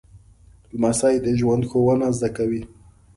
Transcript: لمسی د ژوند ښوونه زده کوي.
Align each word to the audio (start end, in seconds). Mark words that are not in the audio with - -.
لمسی 0.73 1.15
د 1.21 1.27
ژوند 1.39 1.63
ښوونه 1.69 2.07
زده 2.17 2.29
کوي. 2.37 2.61